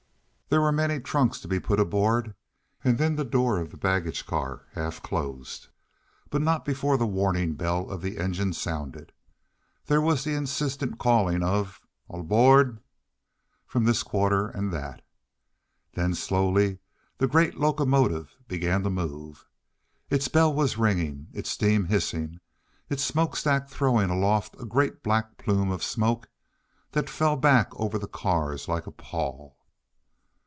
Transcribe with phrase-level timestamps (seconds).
[0.51, 2.35] There were many trunks to be put aboard,
[2.83, 5.69] and then the door of the baggage car half closed,
[6.29, 9.13] but not before the warning bell of the engine sounded.
[9.85, 11.79] There was the insistent calling of
[12.09, 12.81] "all aboard"
[13.65, 15.01] from this quarter and that;
[15.93, 16.79] then slowly
[17.17, 19.47] the great locomotive began to move.
[20.09, 22.41] Its bell was ringing, its steam hissing,
[22.89, 26.27] its smoke stack throwing aloft a great black plume of smoke
[26.91, 29.57] that fell back over the cars like a pall.